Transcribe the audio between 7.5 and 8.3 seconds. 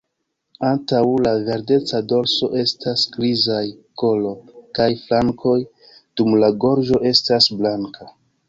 blanka.